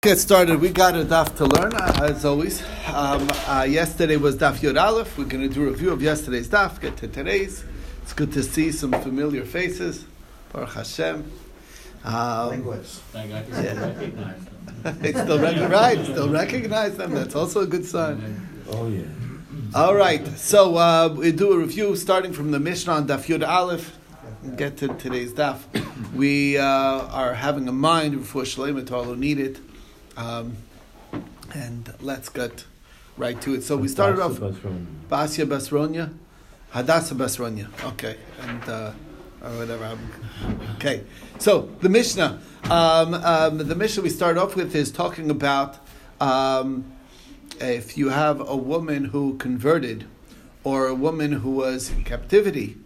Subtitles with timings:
[0.00, 0.60] Get started.
[0.60, 2.62] We got a daf to learn, uh, as always.
[2.86, 5.18] Um, uh, yesterday was daf Yod Aleph.
[5.18, 6.80] We're going to do a review of yesterday's daf.
[6.80, 7.64] Get to today's.
[8.02, 10.04] It's good to see some familiar faces.
[10.52, 11.28] Baruch Hashem.
[12.04, 12.14] Um,
[12.48, 13.00] Linguists.
[13.10, 14.40] Thank God you still recognize
[15.00, 17.12] they still recognize, right, still recognize them.
[17.12, 18.48] That's also a good sign.
[18.70, 19.02] Oh, yeah.
[19.74, 20.24] All right.
[20.38, 23.98] So uh, we do a review starting from the Mishnah on daf Yod Aleph.
[24.54, 25.58] Get to today's daf.
[26.14, 29.58] We uh, are having a mind before Shalem to all who need it.
[30.18, 30.56] Um,
[31.54, 32.64] and let's get
[33.16, 33.62] right to it.
[33.62, 36.12] So we started off Basya Basronia,
[36.70, 37.68] Hadassah Basronia.
[37.92, 38.92] Okay, and uh,
[39.42, 39.96] or whatever.
[40.76, 41.04] Okay,
[41.38, 42.40] so the Mishnah.
[42.64, 45.78] Um, um, the Mishnah we start off with is talking about
[46.20, 46.84] um,
[47.60, 50.04] if you have a woman who converted,
[50.64, 52.76] or a woman who was in captivity,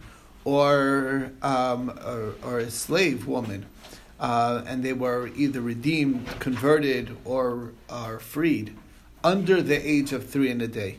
[0.45, 3.65] or um, or, or a slave woman.
[4.23, 8.73] Uh, and they were either redeemed, converted, or are freed
[9.21, 10.97] under the age of three and a day.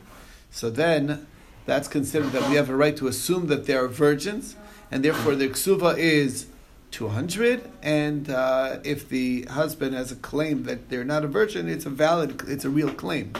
[0.51, 1.25] So then,
[1.65, 4.55] that's considered that we have a right to assume that they are virgins,
[4.91, 6.45] and therefore the ksuva is
[6.91, 7.67] 200.
[7.81, 11.89] And uh, if the husband has a claim that they're not a virgin, it's a
[11.89, 13.33] valid, it's a real claim.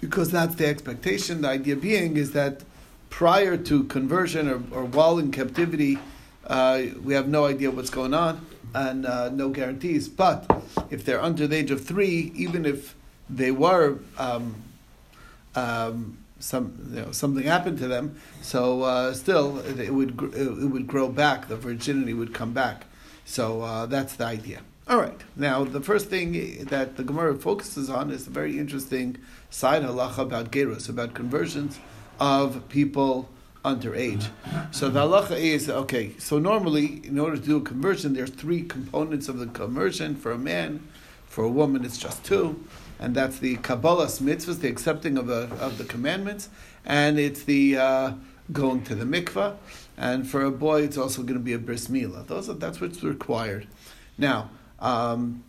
[0.00, 1.42] Because that's the expectation.
[1.42, 2.62] The idea being is that
[3.10, 5.98] prior to conversion or, or while in captivity,
[6.46, 10.08] uh, we have no idea what's going on and uh, no guarantees.
[10.08, 10.46] But
[10.90, 12.94] if they're under the age of three, even if
[13.28, 14.54] they were um,
[15.54, 20.70] um, some you know, something happened to them, so uh, still it would gr- it
[20.70, 21.48] would grow back.
[21.48, 22.86] The virginity would come back.
[23.24, 24.60] So uh, that's the idea.
[24.88, 25.20] All right.
[25.36, 30.18] Now the first thing that the Gemara focuses on is a very interesting side halacha
[30.18, 31.78] about gerus, about conversions
[32.18, 33.28] of people
[33.64, 34.28] underage.
[34.70, 36.12] So the halacha is okay.
[36.18, 40.16] So normally, in order to do a conversion, there's three components of the conversion.
[40.16, 40.86] For a man,
[41.26, 42.64] for a woman, it's just two,
[42.98, 46.48] and that's the kabbalas mitzvahs, the accepting of the of the commandments,
[46.84, 48.12] and it's the uh,
[48.52, 49.56] going to the mikvah.
[49.96, 52.26] And for a boy, it's also going to be a bris milah.
[52.26, 53.68] Those are, that's what's required.
[54.18, 54.50] Now,
[54.80, 55.44] um,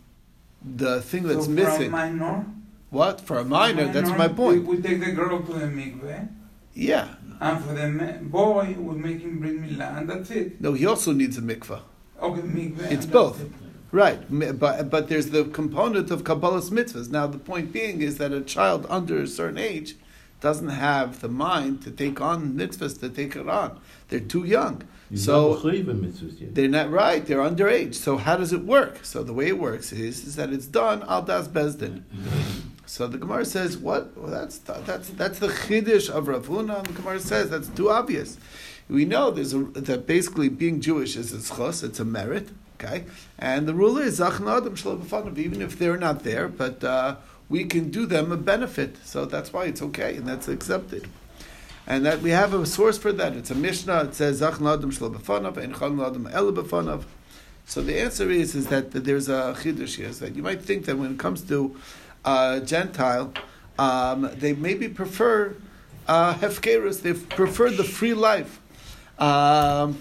[0.64, 1.90] the thing that's so missing.
[1.90, 2.46] For a minor,
[2.90, 3.92] what for a minor?
[3.92, 4.66] That's minor, my point.
[4.66, 6.28] We, we take the girl to the mikveh,
[6.74, 7.08] Yeah.
[7.40, 10.60] And for the eh, boy, we make him bris milah, and that's it.
[10.60, 11.82] No, he also needs a mikvah.
[12.20, 12.92] Okay, mikveh.
[12.92, 13.40] It's both.
[13.40, 13.50] it.
[13.94, 14.18] Right,
[14.58, 17.10] but but there's the component of kabbalas mitzvahs.
[17.10, 19.94] Now the point being is that a child under a certain age
[20.40, 23.78] doesn't have the mind to take on mitzvahs to take it on.
[24.08, 24.82] They're too young,
[25.14, 27.24] so they're not right.
[27.24, 27.94] They're underage.
[27.94, 29.04] So how does it work?
[29.04, 32.02] So the way it works is is that it's done al das bezdin.
[32.86, 34.16] So the Gemara says, what?
[34.16, 36.86] Well, that's that's that's the chiddush of Rav Huna.
[36.86, 38.36] The Gemara says that's too obvious.
[38.88, 43.04] We know there's a, that basically being Jewish is a zchus, it's a merit, okay?
[43.38, 47.16] And the rule is zachna adam shelo b'fanav, even if they're not there, but uh,
[47.48, 48.98] we can do them a benefit.
[49.04, 51.08] So that's why it's okay and that's accepted.
[51.86, 53.34] And that we have a source for that.
[53.34, 54.04] It's a Mishnah.
[54.04, 57.04] It says zachna adam shelo b'fanav and chan adam el b'fanav.
[57.64, 60.10] So the answer is is that there's a chiddush here.
[60.10, 61.74] That you might think that when it comes to
[62.24, 63.32] uh, Gentile,
[63.78, 65.56] um, they maybe prefer
[66.06, 67.02] uh, hefkerus.
[67.02, 68.60] They prefer the free life.
[69.18, 69.98] Um,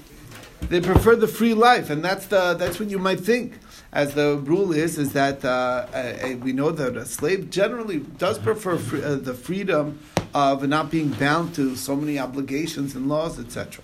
[0.62, 3.60] they prefer the free life, and that's the that's what you might think.
[3.92, 8.40] As the rule is, is that uh, uh, we know that a slave generally does
[8.40, 10.00] prefer uh, the freedom
[10.34, 13.84] of not being bound to so many obligations and laws, etc.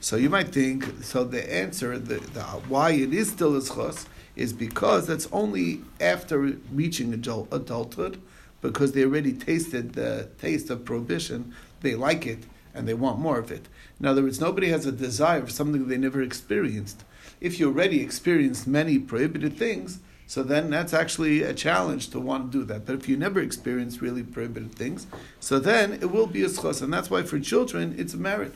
[0.00, 0.84] So you might think.
[1.04, 5.82] So the answer, the, the why it is still a zchus, is because that's only
[6.00, 6.38] after
[6.70, 8.20] reaching adult, adulthood,
[8.60, 12.44] because they already tasted the taste of prohibition, they like it
[12.74, 13.66] and they want more of it.
[13.98, 17.04] In other words, nobody has a desire for something they never experienced.
[17.40, 22.50] If you already experienced many prohibited things, so then that's actually a challenge to want
[22.50, 22.84] to do that.
[22.84, 25.06] But if you never experienced really prohibited things,
[25.38, 28.54] so then it will be a zchus, and that's why for children it's a merit.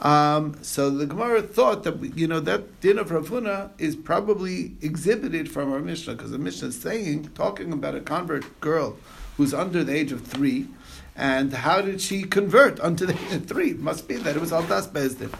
[0.00, 4.74] Um, so the Gemara thought that you know that din of Rav Huna is probably
[4.82, 8.96] exhibited from our Mishnah because the Mishnah is saying, talking about a convert girl
[9.36, 10.68] who's under the age of three,
[11.16, 13.70] and how did she convert unto the age of three?
[13.70, 15.32] It must be that it was al das bezdin.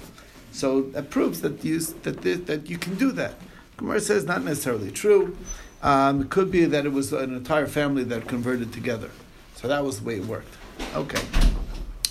[0.52, 3.34] So that proves that you that this, that you can do that.
[3.76, 5.36] Gemara says not necessarily true.
[5.82, 9.10] Um, it could be that it was an entire family that converted together.
[9.56, 10.56] So that was the way it worked.
[10.94, 11.20] Okay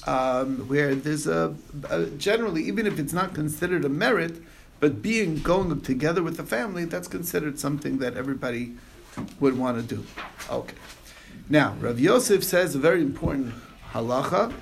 [0.08, 1.56] um, where there's a,
[1.90, 4.42] a, generally, even if it's not considered a merit,
[4.80, 8.74] but being going together with the family, that's considered something that everybody
[9.40, 10.06] would want to do.
[10.50, 10.76] Okay.
[11.50, 13.54] Now, Rav Yosef says a very important
[13.92, 14.54] halacha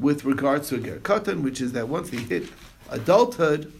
[0.00, 2.48] with regards to a ger katan, which is that once they hit
[2.90, 3.72] adulthood,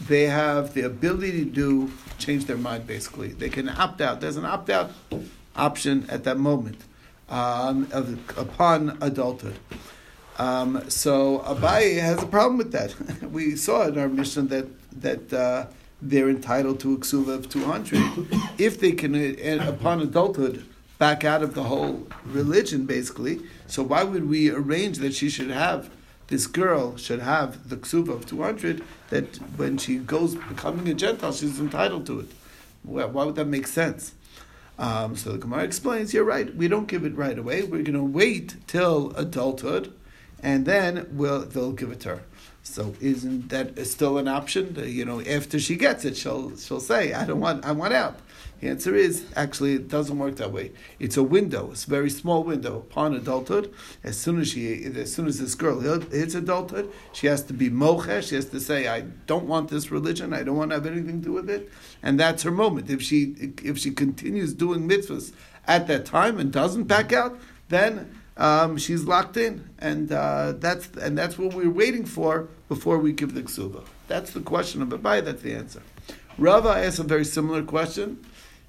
[0.00, 2.86] they have the ability to do change their mind.
[2.86, 4.20] Basically, they can opt out.
[4.20, 4.90] There's an opt out
[5.54, 6.82] option at that moment
[7.28, 9.58] um, of, upon adulthood.
[10.38, 12.94] Um, so Abaye has a problem with that.
[13.32, 14.66] we saw in our Mishnah that
[15.00, 15.66] that uh,
[16.02, 18.02] they're entitled to a ksuva of two hundred
[18.58, 20.64] if they can, uh, upon adulthood,
[20.98, 23.40] back out of the whole religion, basically.
[23.66, 25.90] So why would we arrange that she should have
[26.28, 30.94] this girl should have the ksuva of two hundred that when she goes becoming a
[30.94, 32.28] Gentile, she's entitled to it?
[32.82, 34.12] Why would that make sense?
[34.78, 36.54] Um, so the Gemara explains, you're right.
[36.54, 37.62] We don't give it right away.
[37.62, 39.92] We're going to wait till adulthood
[40.42, 42.22] and then we'll, they'll give it to her.
[42.66, 44.76] So isn't that still an option?
[44.84, 48.18] You know, after she gets it, she'll she'll say, "I don't want, I want out."
[48.60, 50.72] The answer is actually it doesn't work that way.
[50.98, 51.70] It's a window.
[51.70, 53.72] It's a very small window upon adulthood.
[54.02, 57.70] As soon as she, as soon as this girl hits adulthood, she has to be
[57.70, 58.30] mochesh.
[58.30, 60.32] She has to say, "I don't want this religion.
[60.32, 61.70] I don't want to have anything to do with it."
[62.02, 62.90] And that's her moment.
[62.90, 65.32] If she if she continues doing mitzvahs
[65.68, 70.88] at that time and doesn't back out, then um, she's locked in, and uh, that's
[70.96, 73.84] and that's what we're waiting for before we give the ksuba.
[74.08, 75.24] That's the question of Abaye.
[75.24, 75.82] That's the answer.
[76.38, 78.24] Rava asked a very similar question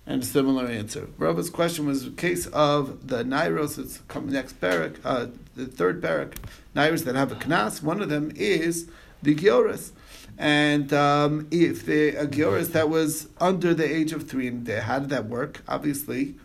[0.05, 1.09] and a similar answer.
[1.17, 3.77] Rava's question was a case of the nairos.
[3.77, 6.35] It's coming next parak, uh, the third parak.
[6.73, 7.83] Nairos that have a knas.
[7.83, 8.89] One of them is
[9.21, 9.91] the gioris.
[10.37, 15.09] And um, if the a that was under the age of three, and how did
[15.09, 15.61] that work?
[15.67, 16.35] Obviously.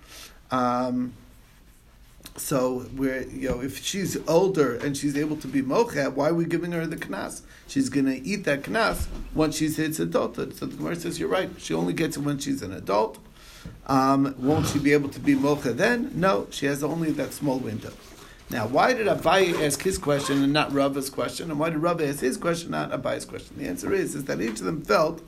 [0.51, 1.13] Um,
[2.37, 6.34] so we're you know if she's older and she's able to be mocha, why are
[6.34, 7.43] we giving her the knas?
[7.67, 10.56] She's going to eat that knas once she's hits adulthood.
[10.56, 11.50] So the Gemara says you're right.
[11.58, 13.19] She only gets it when she's an adult.
[13.87, 16.12] Um, won't she be able to be mocha then?
[16.14, 17.93] No, she has only that small window.
[18.50, 21.50] Now, why did Abaye ask his question and not Rava's question?
[21.50, 23.56] And why did Rava ask his question, not Abaye's question?
[23.56, 25.23] The answer is, is that each of them felt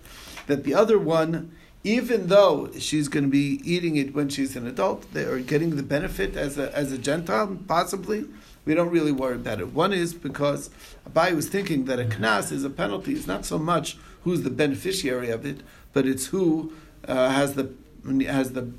[0.46, 1.50] that the other one
[1.84, 5.76] even though she's going to be eating it when she's an adult, they are getting
[5.76, 8.24] the benefit as a, as a Gentile, possibly.
[8.64, 9.74] We don't really worry about it.
[9.74, 10.70] One is because
[11.08, 13.12] Abaye was thinking that a knas is a penalty.
[13.12, 15.60] It's not so much who's the beneficiary of it,
[15.92, 16.72] but it's who
[17.06, 17.70] uh, has the
[18.26, 18.70] has the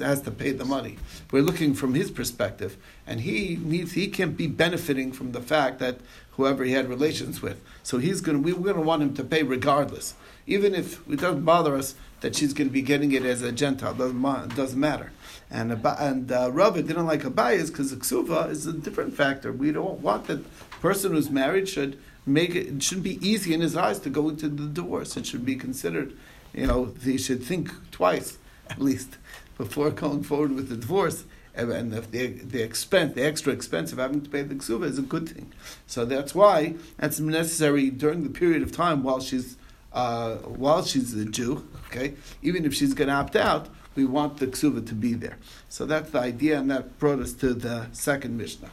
[0.00, 0.98] has to pay the money.
[1.30, 5.78] We're looking from his perspective, and he needs he can't be benefiting from the fact
[5.80, 5.98] that
[6.32, 7.62] whoever he had relations with.
[7.82, 10.14] So he's going we're going to want him to pay regardless
[10.46, 13.52] even if it doesn't bother us that she's going to be getting it as a
[13.52, 15.12] Gentile, doesn't, doesn't matter.
[15.50, 19.52] And and uh, Rava didn't like Abaye's because the ksuva is a different factor.
[19.52, 20.40] We don't want that
[20.80, 22.68] person who's married should make it.
[22.68, 25.16] It shouldn't be easy in his eyes to go into the divorce.
[25.16, 26.16] It should be considered.
[26.54, 28.38] You know, he should think twice
[28.70, 29.18] at least
[29.58, 31.24] before going forward with the divorce.
[31.54, 34.98] And if the, the expense, the extra expense of having to pay the ksuva is
[34.98, 35.52] a good thing.
[35.86, 39.56] So that's why that's necessary during the period of time while she's
[39.92, 44.38] uh, while she's a Jew, okay, even if she's going to opt out, we want
[44.38, 45.36] the ksuva to be there.
[45.68, 48.70] So that's the idea, and that brought us to the second Mishnah.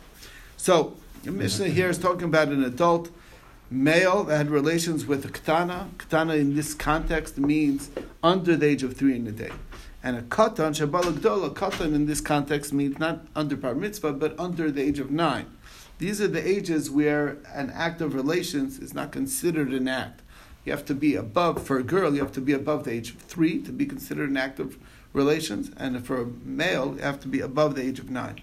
[0.56, 3.10] So the Mishnah here is talking about an adult
[3.70, 5.90] male that had relations with a katana.
[5.98, 7.90] Katana in this context means
[8.24, 9.52] under the age of three in a day.
[10.02, 14.72] And a katan, shabalagdola, katan in this context means not under bar mitzvah, but under
[14.72, 15.48] the age of nine.
[15.98, 20.22] These are the ages where an act of relations is not considered an act
[20.66, 23.12] you have to be above, for a girl, you have to be above the age
[23.12, 24.78] of three to be considered an act of
[25.14, 28.42] relations, and for a male, you have to be above the age of nine.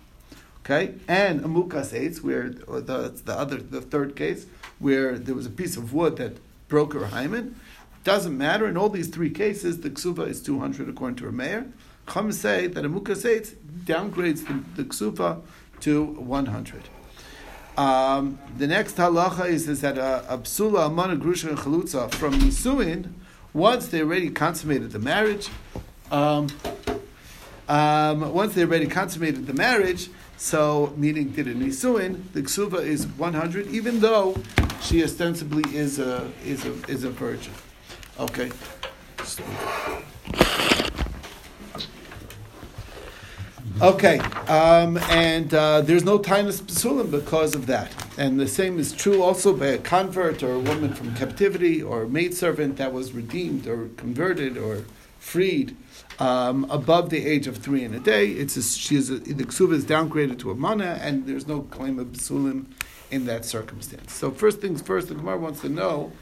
[0.64, 0.94] Okay?
[1.06, 4.46] And a mukas eitz, where the, the other, the third case,
[4.78, 7.58] where there was a piece of wood that broke her hymen.
[8.04, 8.66] Doesn't matter.
[8.66, 11.70] In all these three cases, the ksuva is 200 according to Rameir.
[12.06, 13.54] Come say that a mukas eitz
[13.84, 15.42] downgrades the, the ksuva
[15.80, 16.82] to 100.
[17.76, 22.34] Um, the next halacha is, is that a, a psula, almana, grusha, and chalutza from
[22.34, 23.12] Nisuin,
[23.52, 25.48] once they already consummated the marriage,
[26.10, 26.48] um,
[27.68, 33.06] um, once they already consummated the marriage, so meaning did a Nisuin, the ksuva is
[33.06, 34.36] 100, even though
[34.80, 37.52] she ostensibly is a, is a, is a virgin.
[38.18, 38.50] Okay.
[43.82, 44.18] Okay,
[44.48, 47.92] um, and uh, there's no tainus psulim because of that.
[48.16, 52.04] And the same is true also by a convert or a woman from captivity or
[52.04, 54.84] a maidservant that was redeemed or converted or
[55.18, 55.76] freed
[56.18, 58.28] um, above the age of three in a day.
[58.28, 61.60] It's a, she is a, the ksuva is downgraded to a mana, and there's no
[61.60, 62.64] claim of psulim
[63.10, 64.14] in that circumstance.
[64.14, 66.12] So first things first, the Gemara wants to know.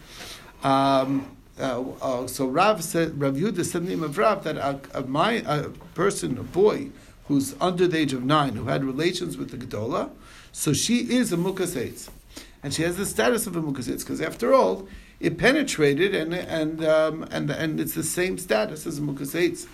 [0.65, 4.81] Um, uh, uh, so Rav said, Rav Yudah said the name of Rav that a,
[4.93, 6.91] a, my, a person, a boy
[7.29, 10.11] who's under the age of nine, who had relations with the Gedola,
[10.53, 12.09] so she is a Mukas
[12.63, 14.89] And she has the status of a Mukas because after all,
[15.21, 19.67] it penetrated and, and, um, and, and it's the same status as a Mukas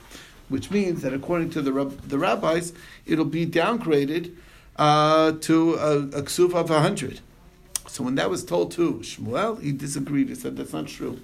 [0.49, 2.73] which means that according to the rab- the rabbis,
[3.07, 4.35] it'll be downgraded
[4.77, 7.21] uh, to a, a ksuv of hundred.
[7.87, 10.29] So when that was told to Shmuel, he disagreed.
[10.29, 11.21] He said that's not true.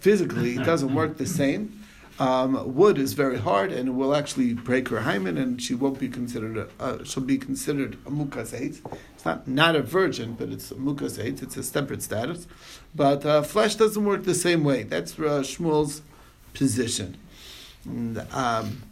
[0.00, 1.83] Physically, it doesn't work the same.
[2.18, 6.08] Um, wood is very hard, and will actually break her hymen, and she won't be
[6.08, 6.56] considered.
[6.56, 8.80] A, uh, she'll be considered a mukas eitz.
[9.14, 11.42] It's not not a virgin, but it's a mukas eitz.
[11.42, 12.46] It's a separate status.
[12.94, 14.84] But uh, flesh doesn't work the same way.
[14.84, 16.02] That's uh, Shmuel's
[16.52, 17.16] position.
[17.84, 18.82] And, um,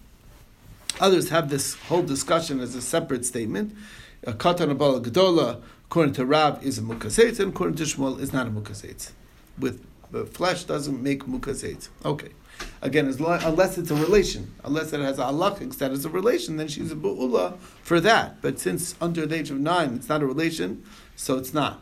[1.01, 3.73] others have this whole discussion as a separate statement.
[4.25, 8.33] A katan abala gedola, according to Rav, is a mukas and according to Shmuel, is
[8.33, 9.13] not a mukas
[9.59, 12.29] With the flesh doesn't make mukas Okay.
[12.81, 16.69] Again, as unless it's a relation, unless it has a halachic status of relation, then
[16.69, 18.41] she's a bu'ula for that.
[18.41, 20.85] But since under the age of nine, it's not a relation,
[21.17, 21.81] so it's not.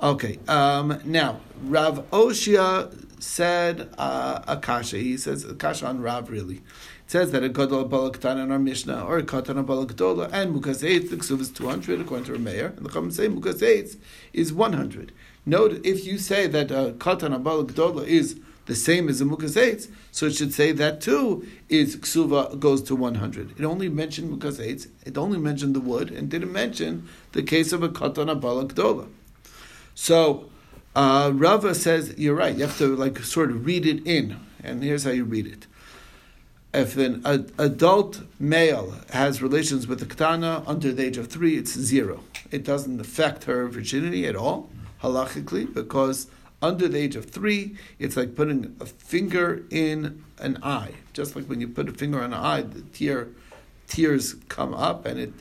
[0.00, 4.98] Okay, um, now, Rav Oshia said uh, Akasha.
[4.98, 6.56] He says Akasha on Rav, really.
[6.56, 10.80] It says that a Gadol Balaktan in our Mishnah, or a Katan Balakdola, and Mukas
[10.80, 13.96] the Ksuv is 200, according to Rameir, and the Chum say Mukas
[14.32, 15.12] is 100.
[15.48, 20.26] Note, if you say that a Katan Balakdola is the same as a mukas so
[20.26, 23.58] it should say that too is ksuva goes to 100.
[23.58, 27.84] It only mentioned mukas it only mentioned the wood, and didn't mention the case of
[27.84, 29.08] a katana balakdola.
[29.94, 30.50] So
[30.96, 32.56] uh, Rava says you're right.
[32.56, 35.66] You have to like sort of read it in, and here's how you read it.
[36.74, 37.24] If an
[37.56, 42.24] adult male has relations with a katana under the age of three, it's zero.
[42.50, 44.68] It doesn't affect her virginity at all,
[45.06, 46.26] halachically, because
[46.62, 50.92] under the age of three, it's like putting a finger in an eye.
[51.12, 53.28] Just like when you put a finger on an eye, the tear,
[53.88, 55.32] tears come up, and it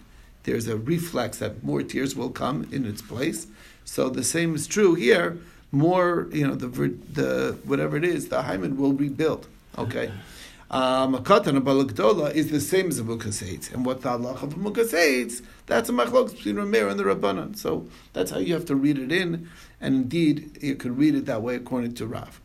[0.43, 3.47] there's a reflex that more tears will come in its place.
[3.83, 5.37] So the same is true here.
[5.71, 9.47] More, you know, the the whatever it is, the hymen will rebuild.
[9.77, 10.11] Okay.
[10.71, 14.33] Um, a katan, a balagdola, is the same as a mukas And what the Allah
[14.33, 17.55] of a mukas that's a machlok between Rameir and the Rabbanan.
[17.55, 19.49] So that's how you have to read it in.
[19.79, 22.41] And indeed, you could read it that way according to Rav.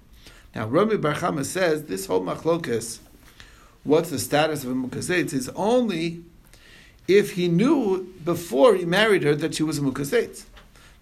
[0.54, 2.98] Now, Rami bar Chama says this whole machlokas,
[3.84, 6.22] what's the status of a mukas is only
[7.08, 10.44] if he knew before he married her that she was a mukas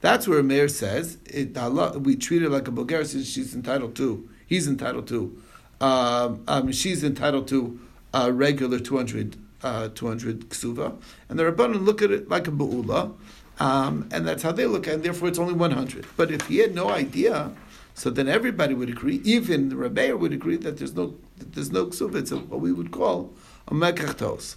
[0.00, 1.56] That's where Meir says it,
[2.00, 5.42] we treat her like a bogeres since she's entitled to, he's entitled to
[5.80, 7.78] um, um, she's entitled to
[8.12, 10.96] a regular 200, uh, 200 ksuva,
[11.28, 13.14] and the Rabbanan look at it like a bu'ula,
[13.60, 16.06] um, and that's how they look at it, and therefore it's only 100.
[16.16, 17.52] But if he had no idea,
[17.94, 21.72] so then everybody would agree, even the Rabbeir would agree that there's no, that there's
[21.72, 23.32] no ksuva, it's a, what we would call
[23.66, 24.56] a mekachtos.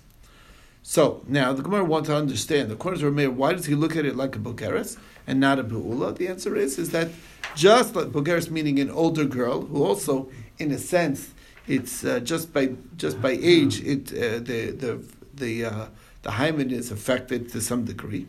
[0.84, 3.96] So now the Gemara wants to understand, the according to Rameir, why does he look
[3.96, 4.98] at it like a bogeres
[5.28, 6.16] and not a Be'ula?
[6.16, 7.10] The answer is is that
[7.56, 10.30] just like bogeres meaning an older girl who also
[10.62, 11.32] in a sense,
[11.68, 15.04] it's uh, just by just by age, it uh, the the
[15.34, 15.86] the uh,
[16.24, 18.28] the hymen is affected to some degree.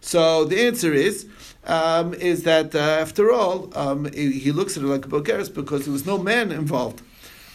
[0.00, 1.26] So the answer is
[1.64, 5.84] um, is that uh, after all, um, he looks at it like a bogeres because
[5.84, 7.02] there was no man involved.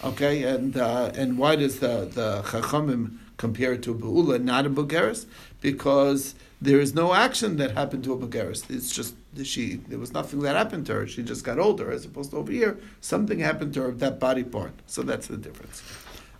[0.04, 4.66] Okay, and uh, and why does the the Chachamim compare it to a Be'ula, not
[4.66, 5.26] a bogeres?
[5.62, 8.70] Because there is no action that happened to a bogeres.
[8.70, 11.08] It's just she there was nothing that happened to her.
[11.08, 14.44] She just got older, as opposed to over here, something happened to her that body
[14.44, 14.74] part.
[14.88, 15.84] So that's the difference.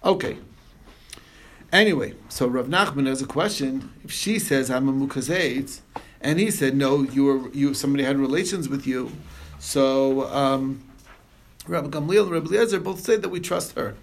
[0.04, 0.38] Okay.
[1.72, 3.92] Anyway, so Rav Nachman has a question.
[4.04, 5.82] If she says I'm a mukazeit,
[6.22, 9.12] and he said no, you were you somebody had relations with you,
[9.60, 10.84] so um,
[11.68, 13.96] Rabbi Gamliel and Rabbi Eliezer both say that we trust her.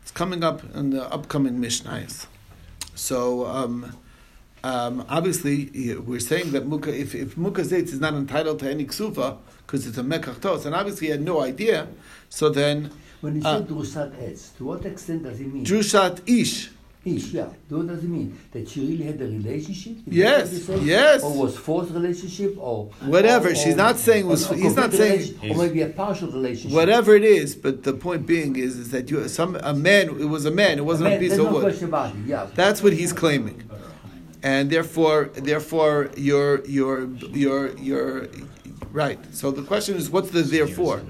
[0.00, 2.26] It's coming up in the upcoming Mishnayos.
[2.94, 3.44] So.
[3.44, 3.98] Um,
[4.64, 8.84] um, obviously we're saying that muka, if, if mukas eitz is not entitled to any
[8.86, 11.88] ksufa because it's a mekachtos, and obviously he had no idea,
[12.28, 12.90] so then.
[13.20, 15.64] When he uh, said drushat etz, to what extent does it mean?
[15.64, 16.70] Drushat ish.
[17.04, 17.48] Ish, yeah.
[17.68, 18.38] What does it mean?
[18.52, 19.98] That she really had a relationship?
[20.06, 21.22] Yes, yes.
[21.22, 23.50] Or was forced relationship, or whatever.
[23.50, 24.48] Or, She's not saying was.
[24.50, 25.38] He's not saying.
[25.50, 26.74] Or maybe a partial relationship.
[26.74, 30.08] Whatever it is, but the point being is, is that you some a man.
[30.08, 30.78] It was a man.
[30.78, 31.82] It wasn't a, man, a piece of no wood.
[31.82, 32.48] About it, yeah.
[32.54, 33.68] That's what he's claiming
[34.42, 37.08] and therefore, therefore, you're, you're,
[38.92, 39.18] right.
[39.34, 41.02] So the question is, what's the therefore?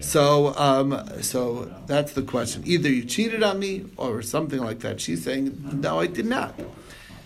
[0.00, 2.62] So, um, so that's the question.
[2.66, 5.00] Either you cheated on me or something like that.
[5.00, 6.58] She's saying, no, I did not.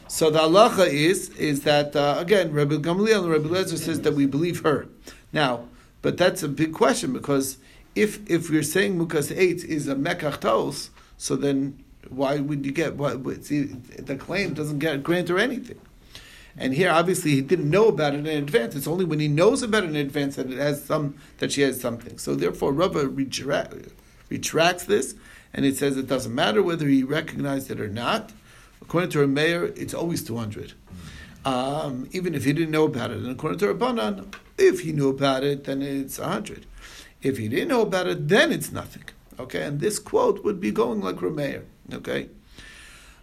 [0.08, 4.14] So the halacha is is that uh, again, Rabbi Gamliel and Rabbi Lezer says that
[4.14, 4.88] we believe her.
[5.34, 5.64] Now,
[6.00, 7.58] but that's a big question because
[7.94, 12.96] if if you're saying mukas eitz is a mekach so then why would you get
[12.96, 13.44] what?
[13.44, 15.80] See, the claim doesn't get grant or anything.
[16.56, 18.74] And here, obviously, he didn't know about it in advance.
[18.74, 21.62] It's only when he knows about it in advance that it has some that she
[21.62, 22.18] has something.
[22.18, 23.74] So therefore, Rava retract,
[24.28, 25.14] retracts this
[25.54, 28.32] and it says it doesn't matter whether he recognized it or not.
[28.82, 30.72] According to Meir, it's always 200.
[31.44, 33.18] Um, even if he didn't know about it.
[33.18, 36.66] And according to Rabbanan, if he knew about it, then it's 100.
[37.22, 39.04] If he didn't know about it, then it's nothing.
[39.38, 41.64] Okay, and this quote would be going like Rameir.
[41.92, 42.28] Okay.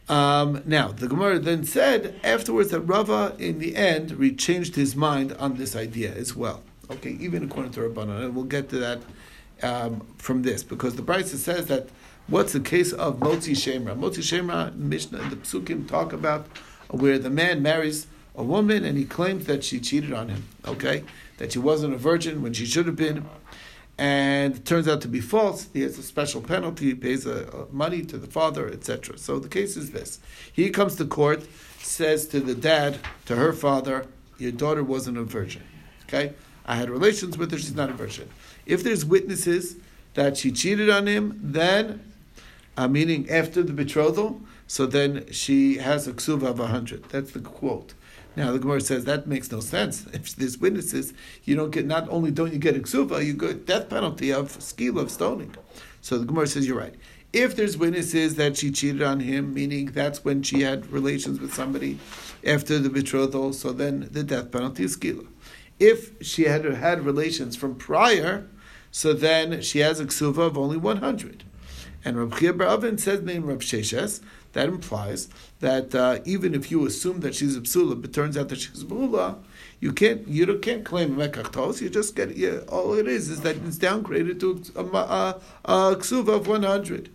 [0.08, 5.34] Um, now the Gemara then said afterwards that Rava in the end changed his mind
[5.34, 6.62] on this idea as well.
[6.92, 9.02] Okay, even according to Rabbanan, and we'll get to that
[9.64, 11.90] um, from this because the Brisa says that
[12.28, 13.98] what's the case of Motzi Shemra?
[13.98, 16.46] Motzi Shemra, Mishnah, and the Psukim talk about
[16.90, 18.06] where the man marries
[18.36, 20.44] a woman and he claims that she cheated on him.
[20.68, 21.04] Okay,
[21.38, 23.26] that she wasn't a virgin when she should have been
[23.98, 27.48] and it turns out to be false, he has a special penalty, he pays a,
[27.48, 29.18] a money to the father, etc.
[29.18, 30.20] So the case is this.
[30.52, 31.44] He comes to court,
[31.80, 34.06] says to the dad, to her father,
[34.38, 35.64] your daughter wasn't a virgin.
[36.04, 36.34] Okay?
[36.66, 38.30] I had relations with her, she's not a virgin.
[38.66, 39.78] If there's witnesses
[40.16, 42.12] that she cheated on him, then,
[42.76, 47.04] uh, meaning after the betrothal, so then she has a ksuva of a hundred.
[47.10, 47.94] That's the quote.
[48.36, 50.06] Now the Gemara says that makes no sense.
[50.14, 51.14] If there's witnesses,
[51.44, 55.00] you don't get not only don't you get exuva, you get death penalty of skill
[55.00, 55.56] of stoning.
[56.02, 56.96] So the Gemara says you're right.
[57.34, 61.54] If there's witnesses that she cheated on him, meaning that's when she had relations with
[61.54, 62.00] somebody
[62.46, 65.28] after the betrothal, so then the death penalty is skila.
[65.80, 68.48] If she had had relations from prior,
[68.90, 71.44] so then she has a ksuva of only 100.
[72.06, 74.22] And Rav Chia Bar Avin says name Rav Sheshes
[74.56, 75.28] that implies
[75.60, 78.82] that uh, even if you assume that she's a psula, but turns out that she's
[78.82, 79.38] a psula,
[79.82, 81.82] you can't you can't claim mekachtos.
[81.82, 85.96] You just get yeah, all it is is that it's downgraded to a, a, a
[85.98, 87.10] ksuva of one hundred.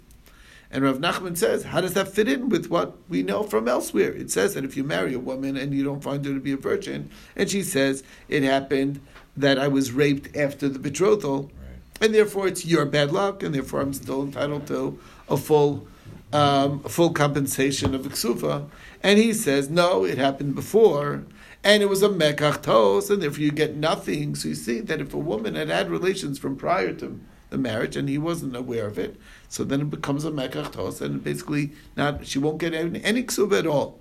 [0.71, 4.13] And Rav Nachman says, how does that fit in with what we know from elsewhere?
[4.13, 6.53] It says that if you marry a woman and you don't find her to be
[6.53, 9.01] a virgin, and she says it happened
[9.37, 12.03] that I was raped after the betrothal, right.
[12.03, 15.89] and therefore it's your bad luck, and therefore I'm still entitled to a full
[16.33, 18.69] um, full compensation of Iksufa.
[19.03, 21.25] And he says, no, it happened before,
[21.65, 24.35] and it was a mekach tos, and therefore you get nothing.
[24.35, 27.97] So you see that if a woman had had relations from prior to the marriage
[27.97, 29.17] and he wasn't aware of it,
[29.49, 33.25] so then it becomes a mekach tos, and basically not she won't get any, any
[33.25, 33.99] ksuva at all.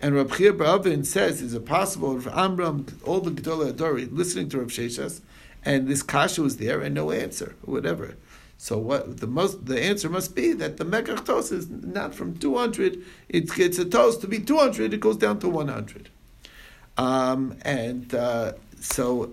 [0.00, 4.08] And Rav Chia Bar Avin says, is it possible if Amram, all the Gedolah Adori,
[4.12, 5.22] listening to Rav Sheshas,
[5.64, 8.14] and this kasha was there and no answer, whatever.
[8.60, 12.36] So what the most the answer must be that the mekach tos is not from
[12.38, 13.02] two hundred.
[13.28, 14.92] It gets a tos to be two hundred.
[14.92, 16.10] It goes down to one hundred,
[16.96, 19.30] um, and uh, so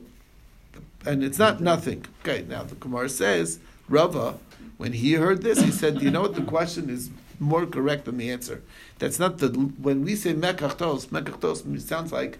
[1.07, 2.05] and it's not nothing.
[2.21, 3.59] Okay, now the Gemara says
[3.89, 4.37] Rava
[4.77, 7.09] when he heard this he said, you know what the question is
[7.39, 8.61] more correct than the answer.
[8.99, 11.07] That's not the when we say mekach tos.
[11.07, 12.37] Mekach tos sounds like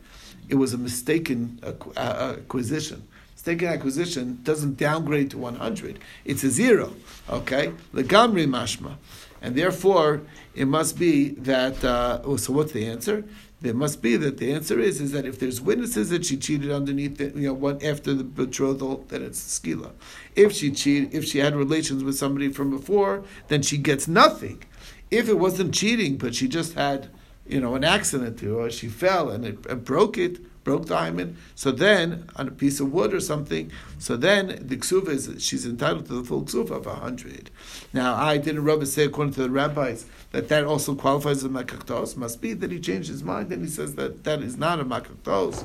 [0.49, 1.59] it was a mistaken
[1.97, 3.07] acquisition
[3.45, 5.99] mistaken acquisition doesn't downgrade to 100.
[6.25, 6.93] It's a zero.
[7.29, 7.71] Okay?
[7.93, 8.95] Legamri mashma.
[9.39, 10.21] And therefore,
[10.55, 13.23] it must be that, uh, oh, so what's the answer?
[13.61, 16.71] There must be that the answer is is that if there's witnesses that she cheated
[16.71, 19.91] underneath, the, you know, what after the betrothal, then it's skila.
[20.35, 24.63] If she cheat, if she had relations with somebody from before, then she gets nothing.
[25.11, 27.11] If it wasn't cheating, but she just had,
[27.47, 31.37] you know, an accident or she fell and it, broke it, broke hymen.
[31.53, 35.65] So then, on a piece of wood or something, so then the ksuva is she's
[35.65, 37.51] entitled to the full ksuva of a hundred.
[37.93, 42.17] Now, I didn't Rabbi say according to the rabbis that that also qualifies as makaktos.
[42.17, 44.85] Must be that he changed his mind and he says that that is not a
[44.85, 45.63] makaktos,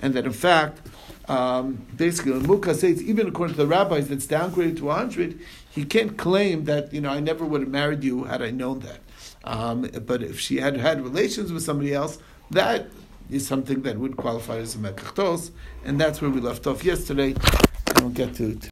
[0.00, 0.80] and that in fact.
[1.28, 5.38] Um, basically, Mukha says even according to the rabbis, that's downgraded to 100.
[5.70, 8.80] He can't claim that you know I never would have married you had I known
[8.80, 8.98] that.
[9.44, 12.18] Um, but if she had had relations with somebody else,
[12.50, 12.88] that
[13.30, 15.50] is something that would qualify as a mekachtos,
[15.84, 17.34] and that's where we left off yesterday.
[17.94, 18.68] I will get to it.